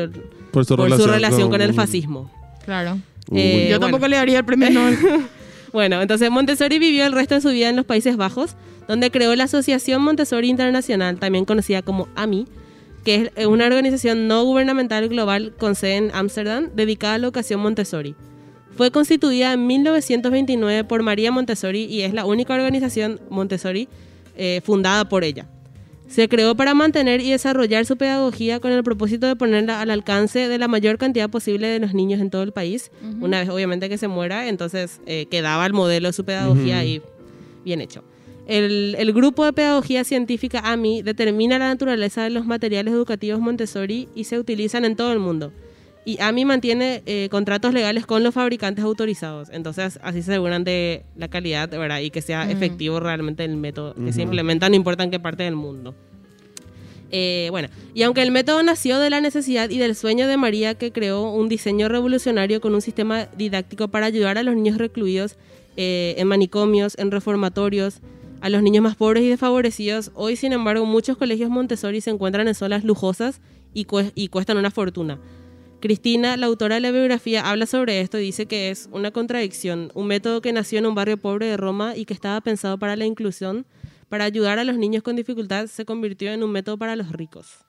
[0.51, 2.31] Por su por relación, su relación con el fascismo.
[2.63, 2.97] Claro.
[3.33, 3.79] Eh, Yo bueno.
[3.79, 4.97] tampoco le daría el premio Nobel.
[5.73, 8.55] Bueno, entonces Montessori vivió el resto de su vida en los Países Bajos,
[8.87, 12.45] donde creó la Asociación Montessori Internacional, también conocida como AMI,
[13.03, 17.59] que es una organización no gubernamental global con sede en Ámsterdam, dedicada a la educación
[17.59, 18.15] Montessori.
[18.75, 23.89] Fue constituida en 1929 por María Montessori y es la única organización Montessori
[24.35, 25.47] eh, fundada por ella.
[26.07, 30.47] Se creó para mantener y desarrollar su pedagogía con el propósito de ponerla al alcance
[30.47, 32.91] de la mayor cantidad posible de los niños en todo el país.
[33.19, 37.01] Una vez, obviamente, que se muera, entonces eh, quedaba el modelo de su pedagogía ahí
[37.65, 38.03] bien hecho.
[38.47, 44.07] El, el grupo de pedagogía científica AMI determina la naturaleza de los materiales educativos Montessori
[44.15, 45.51] y se utilizan en todo el mundo.
[46.07, 49.49] Y AMI mantiene eh, contratos legales con los fabricantes autorizados.
[49.51, 51.99] Entonces, así se aseguran de la calidad, ¿verdad?
[51.99, 52.51] Y que sea Ujú.
[52.53, 54.29] efectivo realmente el método que se Ujú.
[54.29, 55.93] implementa, no importa en qué parte del mundo.
[57.11, 60.75] Eh, bueno, y aunque el método nació de la necesidad y del sueño de María
[60.75, 65.35] que creó un diseño revolucionario con un sistema didáctico para ayudar a los niños recluidos
[65.75, 67.99] eh, en manicomios, en reformatorios,
[68.41, 72.47] a los niños más pobres y desfavorecidos, hoy sin embargo muchos colegios Montessori se encuentran
[72.47, 73.41] en zonas lujosas
[73.73, 75.17] y, cue- y cuestan una fortuna.
[75.79, 79.91] Cristina, la autora de la biografía, habla sobre esto y dice que es una contradicción,
[79.93, 82.95] un método que nació en un barrio pobre de Roma y que estaba pensado para
[82.95, 83.65] la inclusión,
[84.09, 87.59] para ayudar a los niños con dificultad, se convirtió en un método para los ricos.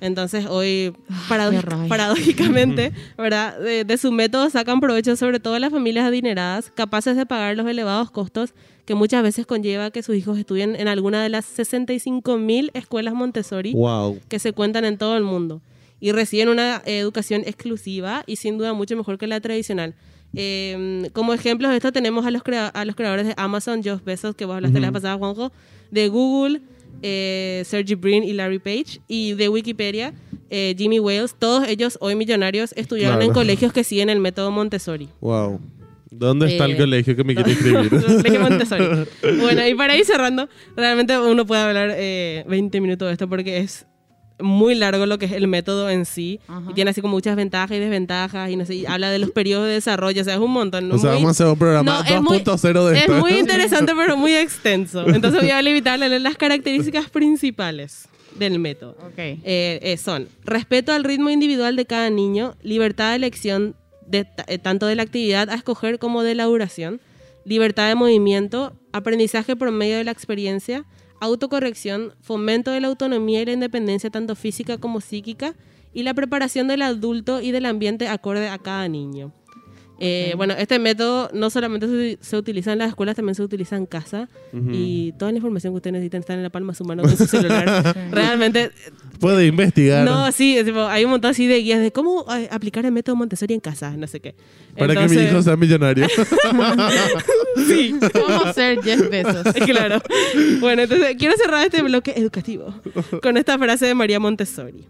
[0.00, 0.94] Entonces hoy,
[1.28, 3.58] paradójicamente, ¿verdad?
[3.60, 7.66] De, de su método sacan provecho sobre todo las familias adineradas, capaces de pagar los
[7.66, 8.54] elevados costos
[8.86, 13.12] que muchas veces conlleva que sus hijos estudien en alguna de las 65 mil escuelas
[13.12, 14.20] Montessori Wow.
[14.28, 15.60] que se cuentan en todo el mundo
[16.02, 19.94] y reciben una eh, educación exclusiva y sin duda mucho mejor que la tradicional.
[20.34, 24.02] Eh, como ejemplos de esto tenemos a los, crea- a los creadores de Amazon, Jeff
[24.04, 25.52] Bezos, que vos hablaste la vez pasada, Juanjo,
[25.90, 26.60] de Google,
[27.02, 30.12] eh, Sergey Brin y Larry Page, y de Wikipedia,
[30.50, 33.30] eh, Jimmy Wales, todos ellos hoy millonarios estudiaron Claro.
[33.30, 35.08] en colegios que siguen el método Montessori.
[35.20, 35.60] Wow.
[36.10, 38.38] ¿Dónde está el Eh, colegio que me quiere inscribir?
[38.40, 38.84] Montessori.
[39.40, 43.58] Bueno, y para ir cerrando, realmente uno puede hablar eh, 20 minutos de esto porque
[43.58, 43.86] es
[44.40, 46.40] muy largo lo que es el método en sí.
[46.48, 46.70] Ajá.
[46.70, 48.50] Y tiene así como muchas ventajas y desventajas.
[48.50, 50.20] Y no sé, y habla de los periodos de desarrollo.
[50.22, 50.90] O sea, es un montón.
[50.92, 53.14] o sea, muy- vamos a hacer un programa No, es muy- 2.0 de es esto.
[53.14, 55.06] muy interesante, pero muy extenso.
[55.08, 58.96] Entonces voy a limitarle a leer las características principales del método.
[59.06, 59.18] Ok.
[59.18, 63.74] Eh, eh, son respeto al ritmo individual de cada niño, libertad de elección
[64.06, 67.00] de, eh, tanto de la actividad a escoger como de la duración,
[67.44, 70.84] libertad de movimiento, aprendizaje por medio de la experiencia,
[71.22, 75.54] autocorrección, fomento de la autonomía y la independencia tanto física como psíquica
[75.94, 79.32] y la preparación del adulto y del ambiente acorde a cada niño.
[80.04, 83.76] Eh, Bueno, este método no solamente se, se utiliza en las escuelas, también se utiliza
[83.76, 84.28] en casa
[84.72, 87.16] y toda la información que ustedes necesitan está en la palma de su mano con
[87.16, 87.96] su celular.
[88.10, 88.70] Realmente
[89.20, 90.04] Puede investigar.
[90.04, 92.90] no, sí, es tipo, hay un montón así de guías de cómo eh, aplicar el
[92.92, 94.34] método Montessori en casa, no sé qué.
[94.76, 96.06] para que mi Entonces- hijo sea millonario.
[97.66, 99.52] Sí, ¿Cómo ser Jeff Bezos?
[99.66, 100.00] claro.
[100.60, 102.74] Bueno, entonces quiero cerrar este bloque educativo
[103.22, 104.84] con esta frase de María Montessori.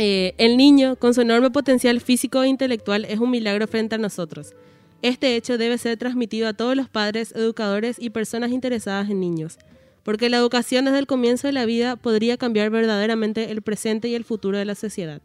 [0.00, 3.98] Eh, el niño, con su enorme potencial físico e intelectual, es un milagro frente a
[3.98, 4.54] nosotros.
[5.02, 9.58] Este hecho debe ser transmitido a todos los padres, educadores y personas interesadas en niños,
[10.04, 14.14] porque la educación desde el comienzo de la vida podría cambiar verdaderamente el presente y
[14.14, 15.20] el futuro de la sociedad.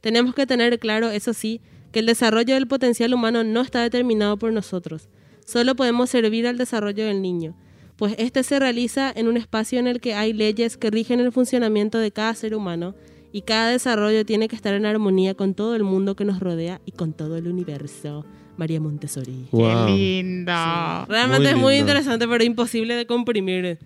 [0.00, 1.60] Tenemos que tener claro, eso sí,
[1.92, 5.08] que el desarrollo del potencial humano no está determinado por nosotros.
[5.44, 7.54] Solo podemos servir al desarrollo del niño,
[7.96, 11.32] pues este se realiza en un espacio en el que hay leyes que rigen el
[11.32, 12.94] funcionamiento de cada ser humano
[13.32, 16.80] y cada desarrollo tiene que estar en armonía con todo el mundo que nos rodea
[16.86, 18.24] y con todo el universo.
[18.56, 19.48] María Montessori.
[19.52, 19.86] Wow.
[19.86, 21.04] Qué linda.
[21.06, 21.88] Realmente Muy es muy lindo.
[21.92, 23.78] interesante, pero imposible de comprimir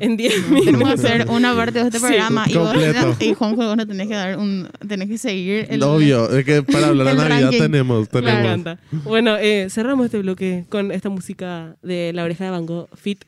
[0.00, 1.04] en 10 Tenemos que minutos.
[1.04, 3.16] hacer una parte de este Sí, programa y vos, completo.
[3.20, 6.62] y Juanjo, vos no tenés que dar un, tenés que seguir el Obvio, es que
[6.62, 7.58] para hablar de Navidad ranking.
[7.58, 8.44] tenemos, Me tenemos.
[8.46, 8.78] encanta.
[9.04, 13.26] Bueno, eh, cerramos este bloque con esta música de La Oreja de Van Gogh, Fit,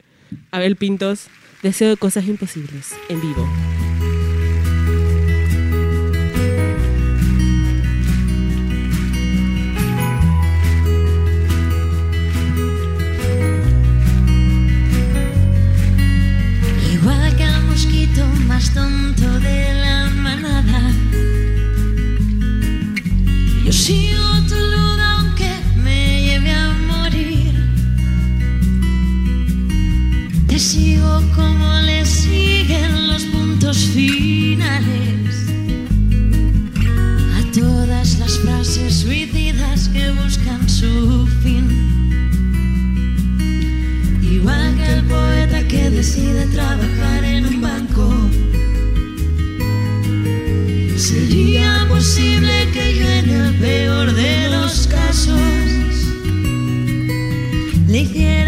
[0.50, 1.26] Abel Pintos,
[1.62, 3.46] Deseo de Cosas Imposibles, en vivo.
[18.76, 20.80] tonto de la manada.
[23.64, 25.50] Yo sigo tu luz aunque
[25.82, 27.54] me lleve a morir.
[30.46, 35.32] Te sigo como le siguen los puntos finales
[37.38, 41.66] a todas las frases suicidas que buscan su fin.
[44.20, 48.25] Igual que el poeta que decide trabajar en un banco.
[50.96, 55.38] Sería posible que yo en el peor de los casos.
[57.87, 58.45] Le hiciera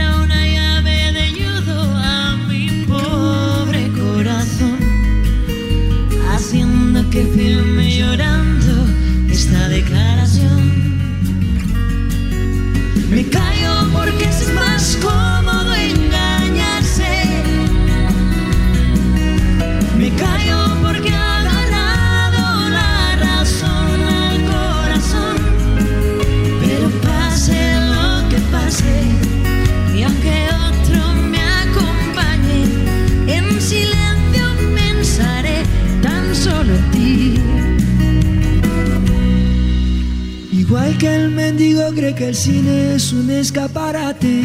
[42.18, 44.42] que el cine es un escaparate.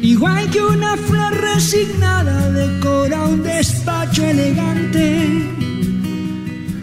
[0.00, 5.28] Igual que una flor resignada decora un despacho elegante.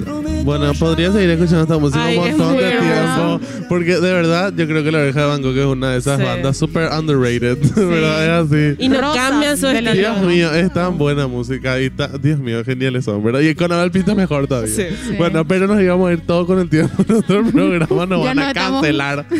[0.03, 3.36] Prometo Bueno, podría seguir escuchando esta música Ay, un montón de tiempo.
[3.69, 6.17] Porque de verdad, yo creo que La Oreja de Van Gogh es una de esas
[6.19, 6.23] Sí.
[6.25, 7.57] bandas super underrated.
[7.75, 8.45] ¿Verdad?
[8.45, 8.75] Es así.
[8.85, 10.13] Y no cambian su de la estilo.
[10.15, 13.41] Dios mío, es tan buena música y ta- Dios mío, geniales son, ¿verdad?
[13.41, 14.73] Y con Abel Pinto mejor todavía.
[14.73, 14.83] Sí.
[15.07, 15.15] Sí.
[15.17, 17.03] Bueno, pero nos íbamos a ir todo con el tiempo.
[17.07, 19.25] Nuestro programa nos Ya van a estamos- cancelar.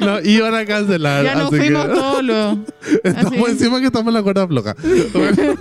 [0.00, 1.24] Nos iban a cancelar.
[1.24, 2.58] Ya nos así fuimos que todos
[3.04, 3.50] estamos así.
[3.50, 4.74] encima que estamos en la cuerda floja.
[5.12, 5.56] Bueno.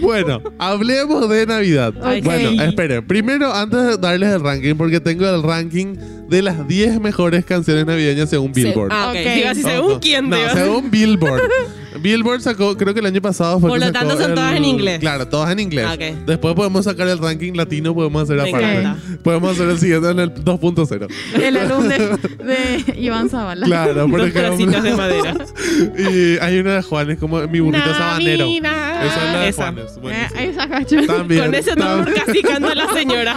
[0.00, 1.94] Bueno, hablemos de Navidad.
[2.02, 3.06] Ay, Bueno, esperen.
[3.06, 5.96] Primero, antes de darles el ranking, porque tengo el ranking
[6.28, 8.90] de las 10 mejores canciones navideñas según Billboard.
[8.92, 9.16] Ah, ok.
[9.16, 9.34] Ok.
[9.34, 10.00] Digo así, según Ojo.
[10.00, 10.48] quién, No, digo.
[10.54, 11.40] según Billboard.
[12.00, 14.34] Billboard sacó, creo que el año pasado fue Por que lo tanto, sacó son el-
[14.36, 14.98] todas en inglés.
[15.00, 15.86] Claro, todas en inglés.
[15.92, 16.26] Ok.
[16.26, 18.78] Después podemos sacar el ranking latino, podemos hacer Me aparte.
[18.80, 18.96] encanta.
[19.22, 21.08] Podemos hacer el siguiente en el 2.0.
[21.42, 21.98] El álbum de,
[22.44, 23.66] de Iván Zavala.
[23.66, 24.82] Claro, por Dos ejemplo.
[24.82, 25.34] de madera.
[25.98, 28.44] y hay una de Juanes, como mi burrito sabanero.
[28.46, 29.06] Navidad.
[29.06, 29.62] Esa es la de Esa.
[29.62, 29.84] Juanes.
[29.96, 30.40] Eh, buenísimo.
[30.40, 30.96] esa cacho.
[31.06, 31.42] También.
[31.44, 33.36] Con ese tam- tono casi canta la señora.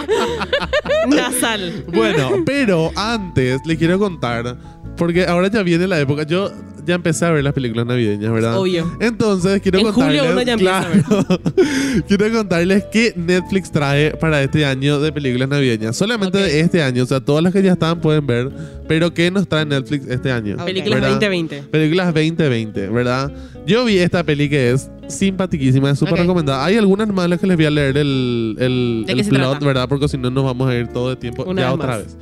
[1.08, 1.84] Nasal.
[1.92, 4.56] Bueno, pero antes le quiero contar,
[4.96, 6.22] porque ahora ya viene la época.
[6.24, 6.50] Yo
[6.86, 8.58] ya empecé a ver las películas navideñas, ¿verdad?
[8.58, 8.90] Obvio.
[9.00, 10.20] Entonces quiero En contarles.
[10.20, 11.42] julio uno ya empieza a claro,
[12.08, 15.96] quiero contarles qué Netflix trae para este año de películas navideñas.
[15.96, 18.50] Solamente de este año, o sea, todas las que ya están pueden ver,
[18.88, 20.56] pero qué nos trae Netflix este año.
[20.64, 21.10] Películas ¿verdad?
[21.10, 21.62] 2020.
[21.70, 23.32] Películas 2020, ¿verdad?
[23.70, 26.20] Yo vi esta peli que es simpaticísima, es súper Ok.
[26.20, 26.64] recomendada.
[26.64, 29.62] Hay algunas más las que les voy a leer el, el, ¿De el plot?
[29.64, 29.88] ¿verdad?
[29.88, 31.98] Porque si no nos vamos a ir todo el tiempo Una ya vez otra más.
[31.98, 32.16] vez,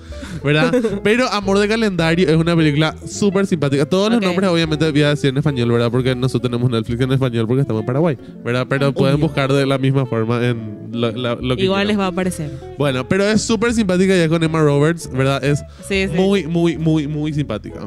[0.44, 0.74] ¿verdad?
[1.02, 3.86] Pero Amor de Calendario es una película súper simpática.
[3.86, 4.12] Todos Ok.
[4.14, 5.90] los nombres obviamente voy a decir en español, ¿verdad?
[5.90, 8.66] Porque nosotros tenemos Netflix en español porque estamos en Paraguay, ¿verdad?
[8.68, 9.26] Pero pueden Obvio.
[9.28, 12.00] buscar de la misma forma en lo, la- lo que Igual les quieran.
[12.00, 12.50] va a aparecer.
[12.78, 15.42] Bueno, pero es súper simpática ya con Emma Roberts, ¿verdad?
[15.42, 16.14] Es Sí, sí.
[16.14, 17.80] muy, muy, muy, muy simpática.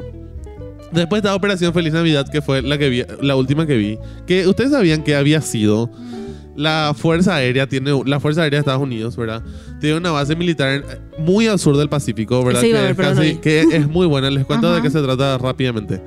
[0.92, 3.98] Después está Operación Feliz Navidad, que fue la que vi, la última que vi.
[4.26, 5.90] Que ustedes sabían que había sido
[6.54, 9.42] la Fuerza Aérea, tiene la Fuerza Aérea de Estados Unidos, ¿verdad?
[9.80, 10.84] Tiene una base militar
[11.18, 12.60] muy al sur del Pacífico, ¿verdad?
[12.62, 13.34] A Que, ver, no casi- vi.
[13.36, 14.30] que es muy buena.
[14.30, 14.82] Les cuento de Ajá.
[14.82, 16.02] qué se trata rápidamente.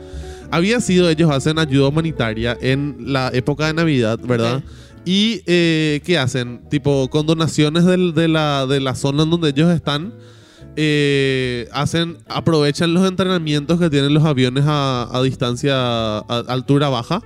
[0.51, 4.57] Había sido, ellos hacen ayuda humanitaria en la época de Navidad, ¿verdad?
[4.57, 4.63] Ok.
[5.07, 6.61] Y eh, ¿qué hacen?
[6.69, 10.13] Tipo, con donaciones del- de, la, de la zona en donde ellos están,
[10.75, 17.21] eh, hacen, aprovechan los entrenamientos que tienen los aviones a, a distancia, a, altura baja,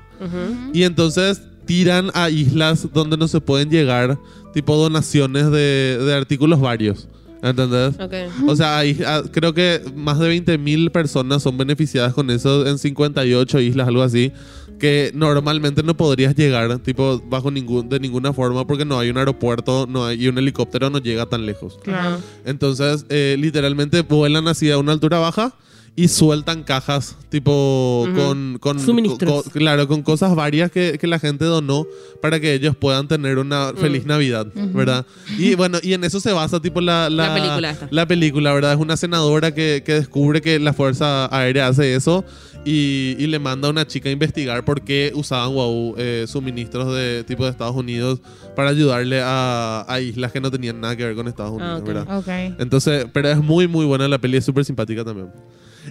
[0.73, 4.17] y entonces tiran a islas donde no se pueden llegar,
[4.53, 7.07] tipo donaciones de, de artículos varios.
[7.41, 7.95] ¿Entendés?
[7.99, 8.13] Ok.
[8.47, 12.78] O sea, hay- ah, creo que más de 20.000 personas son beneficiadas con eso en
[12.78, 14.32] 58 islas, algo así,
[14.78, 19.17] que normalmente no podrías llegar, tipo, bajo ningún, de ninguna forma, porque no hay un
[19.17, 21.78] aeropuerto no hay, y un helicóptero no llega tan lejos.
[21.84, 22.17] Claro.
[22.45, 25.54] Entonces, eh, literalmente vuelan así a una altura baja
[26.03, 29.43] y sueltan cajas, tipo, con, con, Suministros.
[29.43, 31.85] co- claro, con cosas varias que, que la gente donó
[32.21, 35.05] para que ellos puedan tener una feliz Navidad, ¿verdad?
[35.38, 37.88] Y bueno, y en eso se basa, tipo, la, la, La película esta.
[37.91, 38.73] la película, ¿verdad?
[38.73, 42.23] Es una senadora que, que descubre que la Fuerza Aérea hace eso
[42.65, 46.93] y, y le manda a una chica a investigar por qué usaban Wahoo eh, suministros
[46.93, 48.21] de tipo de Estados Unidos
[48.55, 51.79] para ayudarle a, a islas que no tenían nada que ver con Estados Unidos, Ah,
[51.79, 51.85] ok.
[51.88, 52.17] ¿verdad?
[52.17, 52.59] Ok.
[52.62, 55.29] Entonces, pero es muy, muy buena la peli, es súper simpática también.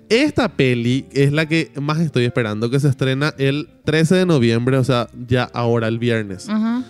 [0.08, 4.76] Esta peli es la que más estoy esperando, que se estrena el 13 de noviembre,
[4.76, 6.48] o sea, ya ahora, el viernes.
[6.48, 6.84] Ajá.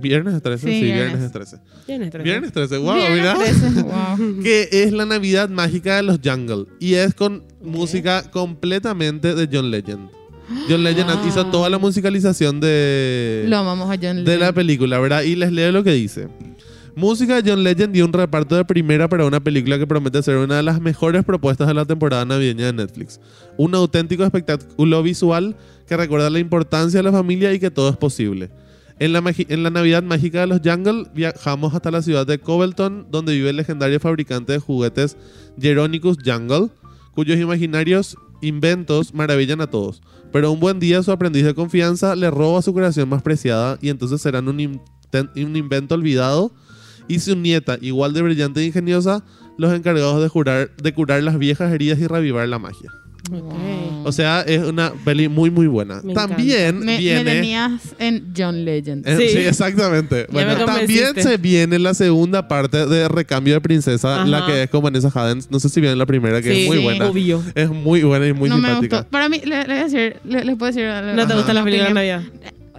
[0.00, 0.66] ¿Viernes es 13?
[0.66, 1.26] Sí, Sí, viernes, viernes.
[1.26, 1.56] es 13.
[1.86, 2.24] Tienes tres.
[2.24, 3.34] Viernes 13, wow, Viernes mira.
[3.34, 4.42] 13, wow.
[4.42, 6.66] Que es la Navidad mágica de los Jungle.
[6.80, 10.08] Y es con música completamente de John Legend.
[10.68, 15.22] John Legend hizo toda la musicalización de, Lo amamos a John de la película, ¿verdad?
[15.22, 16.28] Y les leo lo que dice.
[16.96, 20.36] Música de John Legend y un reparto de primera para una película que promete ser
[20.36, 23.20] una de las mejores propuestas de la temporada navideña de Netflix.
[23.56, 25.56] Un auténtico espectáculo visual
[25.88, 28.52] que recuerda la importancia de la familia y que todo es posible.
[29.00, 33.08] En la, en la Navidad mágica de los Jungle viajamos hasta la ciudad de Cobleton,
[33.10, 35.16] donde vive el legendario fabricante de juguetes
[35.60, 36.68] Jeronicus Jungle,
[37.12, 40.00] cuyos imaginarios inventos maravillan a todos.
[40.32, 43.88] Pero un buen día su aprendiz de confianza le roba su creación más preciada y
[43.88, 44.80] entonces serán un,
[45.36, 46.52] un invento olvidado
[47.08, 49.22] y su nieta, igual de brillante e ingeniosa,
[49.58, 52.90] los encargados de, jurar, de curar las viejas heridas y revivar la magia.
[54.04, 56.02] O sea, es una peli muy muy buena.
[56.04, 57.24] Me También Me, me viene...
[57.24, 59.06] tenías en John Legend.
[59.08, 59.28] Eh, Sí.
[59.30, 59.38] sí.
[59.38, 60.26] exactamente.
[60.30, 64.26] Bueno, me también se viene la segunda parte de Recambio de Princesa, Ajá.
[64.26, 65.50] la que es con Vanessa Hudgens.
[65.50, 66.82] No sé si viene la primera, que Sí, es muy sí.
[66.82, 67.06] buena.
[67.08, 67.42] Obvio.
[67.54, 68.96] Es muy buena y muy no me simpática.
[68.98, 69.10] gustó.
[69.10, 70.86] Para mí, le, le voy a decir, le, les puedo decir.
[70.86, 71.34] ¿No te Ajá.
[71.36, 71.94] gustan las películas de.
[71.94, 72.22] Navidad?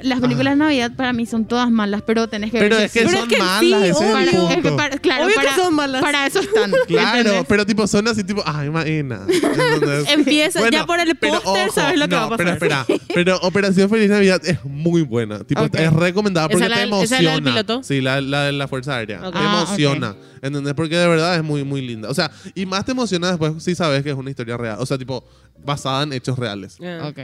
[0.02, 2.92] Las películas de Navidad para mí son todas malas, pero tenés que Pero ver es
[2.92, 3.00] que.
[3.00, 4.50] Pero son es que malas, sí, ese es el Para- punto.
[4.50, 6.02] es que para- claro, Obvio que son malas.
[6.02, 6.72] Para eso están.
[6.88, 7.46] Claro, ¿entendés?
[7.48, 9.22] pero tipo son así tipo, ay, Maena.
[9.28, 10.06] ¿entendés?
[10.10, 12.58] Empieza, ya por el pero póster sabes lo que no, va a pasar.
[12.60, 15.40] Pero espera, pero Operación Feliz Navidad es muy buena.
[15.46, 17.52] Tipo, es recomendada porque ¿Esa te la- esa es la del emociona.
[17.52, 17.84] piloto?
[17.84, 19.20] Sí, la, la de la Fuerza Aérea.
[19.32, 20.16] Te Ah, emociona.
[20.42, 20.74] ¿Entendés?
[20.74, 22.10] Porque de verdad es muy, muy linda.
[22.10, 24.76] O sea, y más te emociona después si sabes que es una historia real.
[24.80, 25.24] O sea, tipo,
[25.64, 26.78] basada en hechos reales.
[26.84, 27.08] Ah.
[27.08, 27.20] Ok.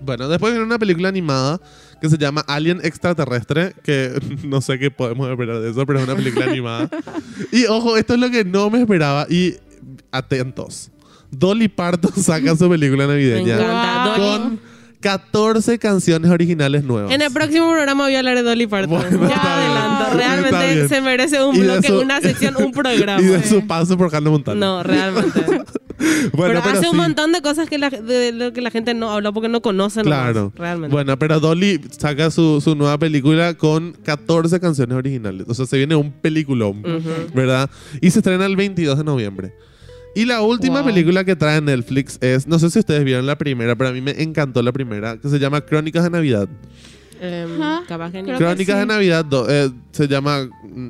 [0.00, 1.60] Bueno, después viene una película animada
[2.00, 4.12] que se llama Alien Extraterrestre, que
[4.44, 6.90] no sé qué podemos esperar de eso, pero es una película animada.
[7.52, 9.26] Y ojo, esto es lo que no me esperaba.
[9.28, 9.56] Y
[10.10, 10.90] atentos.
[11.30, 14.16] Dolly Parton saca su película Me navideña encanta.
[14.16, 14.38] Wow.
[14.38, 14.58] Dolly.
[15.04, 17.12] Con 14 canciones originales nuevas.
[17.12, 18.90] En el próximo programa voy a hablar de Dolly Parton.
[18.98, 19.38] Bueno, ya bien.
[19.40, 20.16] adelanto.
[20.16, 23.20] Realmente se merece un Y bloque, su- una sección, un programa.
[23.20, 24.58] y de su paso por Hannah Montana.
[24.60, 25.40] No, realmente.
[26.32, 29.10] bueno, pero, hace un montón de cosas que la, de lo que la gente no
[29.10, 30.02] habla porque no conoce.
[30.02, 30.52] nomás, Claro.
[30.56, 30.92] realmente.
[30.94, 35.46] Bueno, pero Dolly saca su, su nueva película con 14 canciones originales.
[35.48, 36.82] O sea, se viene un peliculón,
[37.34, 37.68] ¿verdad?
[38.00, 39.54] Y se estrena el 22 de noviembre.
[40.14, 40.86] Y la última Wow.
[40.90, 44.00] película que trae Netflix es, no sé si ustedes vieron la primera, pero a mí
[44.00, 46.48] me encantó la primera, que se llama Crónicas de Navidad.
[47.20, 47.46] Que
[48.24, 48.88] que Crónicas de sí.
[48.88, 50.86] Navidad do- eh, se llama mm,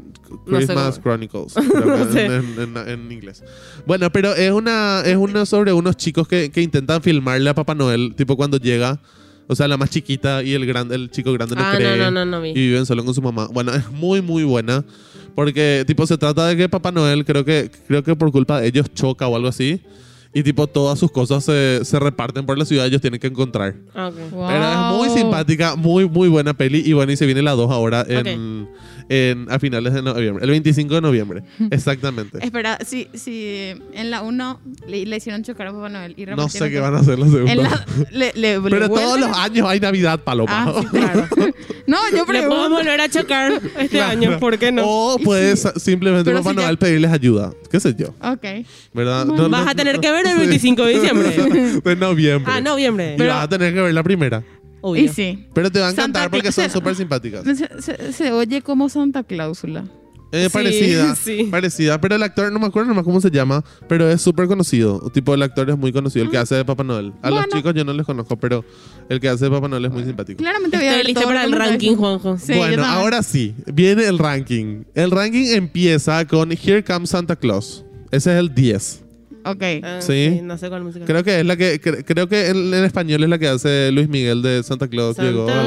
[0.47, 1.01] No sé Christmas.
[1.01, 1.55] Chronicles
[1.87, 2.25] No sé.
[2.27, 3.43] en, en- en- en inglés.
[3.87, 7.75] Bueno, pero es una es una sobre unos chicos que, que intentan filmarle a Papá
[7.75, 8.99] Noel, tipo cuando llega,
[9.47, 12.11] o sea, la más chiquita y el grande el chico grande no Ah, cree no,
[12.11, 12.51] no, no, no vi.
[12.51, 13.49] y viven solo con su mamá.
[13.53, 14.85] Bueno, es muy muy buena
[15.35, 18.69] porque tipo se trata de que Papá Noel creo que creo que por culpa de
[18.69, 19.81] ellos choca o algo así.
[20.37, 23.29] Y tipo todas sus cosas se, se reparten por la ciudad y ellos tienen que
[23.29, 23.77] encontrar.
[23.95, 24.33] Ah, ok.
[24.33, 24.49] Wow.
[24.49, 26.83] Pero es muy simpática, muy, muy buena peli.
[26.85, 28.69] Y bueno, y se viene la 2 ahora en,
[29.09, 30.45] en- a finales de noviembre.
[30.45, 31.43] El 25 de noviembre.
[31.71, 32.39] Exactamente.
[32.45, 36.49] Espera, si, si en la 1 le, le hicieron chocar a Papá Noel y No
[36.49, 37.65] sé qué van a hacer los En segundos.
[37.71, 40.65] la, le, le- le Pero todos vuelven los años hay Navidad, Paloma.
[40.69, 41.29] Ah, sí, claro.
[41.87, 42.71] no, yo Le podemos pregunto.
[42.77, 44.11] volver a chocar este Claro.
[44.13, 44.83] año, ¿por qué no?
[44.87, 47.53] O puedes simplemente Pero Papá si ya- Noel pedirles ayuda.
[47.71, 48.09] ¿Qué sé yo?
[48.23, 48.67] Ok.
[48.93, 49.27] ¿Verdad?
[49.27, 49.49] Bueno.
[49.51, 50.39] Vas a tener que ver el sí.
[50.39, 51.81] 25 de diciembre.
[51.85, 52.53] de noviembre.
[52.55, 53.17] ah, noviembre.
[53.19, 54.43] Y vas a tener que ver la primera.
[54.87, 55.03] Obvio.
[55.05, 55.47] Y sí.
[55.55, 57.43] Pero te va a Santa encantar porque son súper simpáticas.
[57.45, 59.85] Se, se- se oye como Santa Cláusula.
[60.31, 61.49] Eh, Sí, parecida, sí.
[61.51, 62.01] parecida.
[62.01, 64.99] Pero el actor, no me acuerdo nomás cómo se llama, pero es súper conocido.
[65.15, 67.13] Tipo, el actor es muy conocido, el que hace de Papá Noel.
[67.23, 67.43] A los Ah.
[67.47, 67.57] Bueno.
[67.57, 68.65] chicos yo no les conozco, pero
[69.09, 70.39] el que hace de Papá Noel es muy simpático.
[70.39, 72.37] Claramente voy a Estoy ver lista todo para lo el que me ranking, Juanjo.
[72.39, 72.99] Sí, yo bueno, también.
[73.01, 74.83] ahora sí, viene el ranking.
[74.95, 77.85] El ranking empieza con Here Comes Santa Claus.
[78.11, 79.04] Ese es el 10.
[79.45, 79.63] Ok.
[79.83, 80.41] Ah, Sí.
[80.43, 81.05] No sé cuál música.
[81.05, 83.91] Creo que es la que cre- creo que en, en español es la que hace
[83.93, 85.47] Luis Miguel de Santa Claus Santa llegó.
[85.47, 85.59] Claus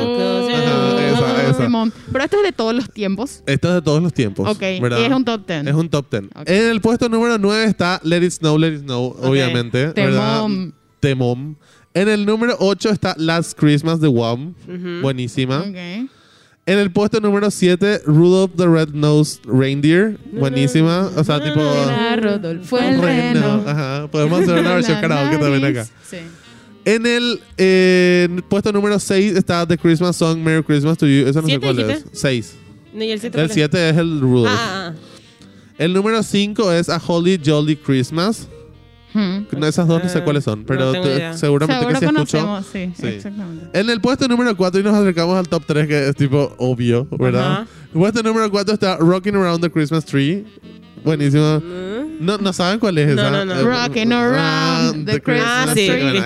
[0.53, 0.99] Ajá, llegó.
[0.99, 1.63] esa, esa.
[1.65, 1.93] Simón.
[2.11, 3.43] Pero esto es de todos los tiempos.
[3.45, 4.49] Esto es de todos los tiempos.
[4.49, 4.61] Ok.
[4.81, 4.99] ¿verdad?
[4.99, 5.67] Y es un top 10.
[5.67, 6.23] Es un top 10.
[6.35, 6.49] Ok.
[6.49, 9.87] En el puesto número 9 está Let It Snow, Let It Snow, obviamente.
[9.87, 10.37] ¿verdad?
[10.43, 10.73] Temón.
[10.99, 11.57] Temón.
[11.93, 14.53] En el número 8 está Last Christmas de Wham.
[15.01, 15.59] Buenísima.
[15.59, 16.09] Ok.
[16.67, 20.17] En el puesto número 7, Rudolph the Red-Nosed Reindeer.
[20.33, 21.09] Buenísima.
[21.15, 21.61] O sea, tipo...
[21.61, 23.63] Era Rodolfo el Reno.
[23.65, 24.07] Ajá.
[24.11, 25.85] Podemos hacer una versión karaoke también acá.
[26.09, 26.17] Sí.
[26.83, 31.25] En el eh, puesto número 6 está The Christmas Song, Merry Christmas to You.
[31.27, 31.87] Esa no sé ¿Siete cuál es.
[31.87, 32.09] dijiste?
[32.11, 32.55] 6.
[32.93, 33.53] No, ¿y el siete El cuál es?
[33.53, 34.53] 7 es el Rudolph.
[34.53, 34.93] Ah, ah,
[35.77, 38.47] El número 5 es A Holly Jolly Christmas.
[39.17, 39.45] Hmm.
[39.59, 41.33] No, esas dos no sé Ah, cuáles son, no pero tengo te- idea.
[41.33, 42.63] seguramente Seguro que escuchó.
[42.71, 43.07] sí, Sí.
[43.07, 43.79] exactamente.
[43.79, 47.07] En el puesto número 4 y nos acercamos al top 3, que es tipo obvio,
[47.17, 47.51] ¿verdad?
[47.51, 47.67] Ajá.
[47.93, 50.45] El puesto número 4 está Rocking Around the Christmas Tree.
[51.03, 51.59] Buenísimo.
[51.59, 52.17] Mm.
[52.25, 53.31] No, no saben cuál es No, esa.
[53.31, 53.53] no, no.
[53.59, 56.21] Eh, Rocking around the Christmas Ah, sí, tree.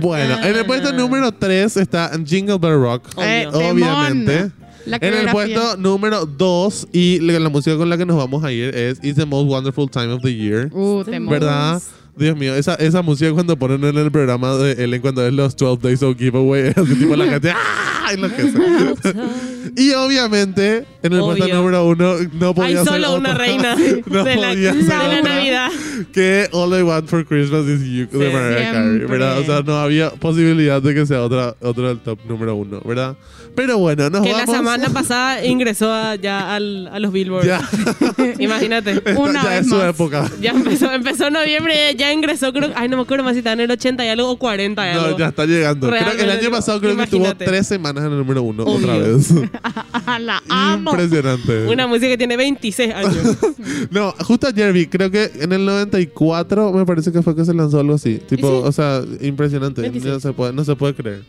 [0.00, 3.08] Bueno, en el puesto número 3 está Jingle Bell Rock.
[3.16, 3.50] Obvio.
[3.70, 4.50] Obviamente.
[4.86, 8.44] La En el puesto número 2 y la la música con la que nos vamos
[8.44, 10.70] a ir es It's the Most Wonderful Time of the Year.
[10.72, 11.04] Uh.
[11.28, 11.82] ¿Verdad?
[12.16, 15.54] Dios mío, esa, esa música cuando ponen en el programa de Ellen cuando es los
[15.54, 18.05] 12 Days of Giveaway, es tipo la gente ¡ah!
[18.12, 18.58] Enloquece.
[19.76, 21.54] y obviamente, en el puesto Obvio.
[21.56, 23.76] número uno no podía Hay ser solo una otra- reina
[24.06, 25.70] no de la, podía de ser la otra Navidad.
[26.12, 29.06] que All I Want for Christmas is You de Sí, Mariah Carey, siempre.
[29.06, 29.38] ¿verdad?
[29.38, 33.16] O sea, no había posibilidad de que sea otra, otro del top número uno, ¿verdad?
[33.54, 34.54] Pero bueno, nos Que la vamos.
[34.56, 37.46] semana pasada ingresó a- ya al- a los Billboard.
[37.46, 37.60] Ya,
[38.38, 38.92] Imagínate.
[38.92, 39.88] esta Una ya vez es su más.
[39.90, 40.30] época.
[40.40, 43.52] Ya empezó, empezó en noviembre, ya ingresó, creo, ay, no me acuerdo más si está
[43.52, 45.18] en el 80 y algo o 40 y No, algo.
[45.18, 45.88] ya está llegando.
[45.88, 47.44] Creo que el Realmente, año pasado creo que tuvo imagínate.
[47.46, 47.66] tres
[47.96, 49.16] semanas en el número uno otra Obvio.
[49.16, 49.30] vez.
[50.20, 50.90] la amo.
[50.90, 51.66] Impresionante.
[51.66, 53.36] Una música que tiene 26 años.
[53.90, 57.52] No, justo ayer vi, creo que en el 94 me parece que fue que se
[57.52, 58.18] lanzó algo así.
[58.18, 58.68] Tipo, sí.
[58.68, 59.82] o sea, impresionante.
[59.82, 60.14] 26.
[60.14, 61.22] No se puede, no se puede creer.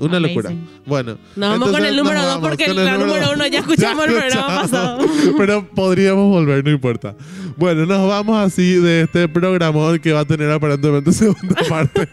[0.00, 0.36] Una Amazing.
[0.36, 0.54] locura.
[0.86, 1.18] Bueno.
[1.36, 4.62] Nos vamos con el número dos porque el- la número uno ya escuchamos el programa
[4.62, 4.98] pasado.
[5.38, 7.14] Pero podríamos volver, no importa.
[7.56, 12.08] Bueno, nos vamos así de este programa que va a tener aparentemente segunda parte.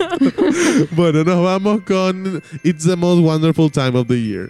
[0.91, 4.49] bueno, nos vamos con It's the most wonderful time of the year.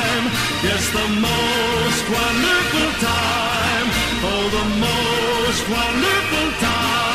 [0.63, 3.87] Yes, the most wonderful time.
[4.23, 7.10] Oh, the most wonderful time.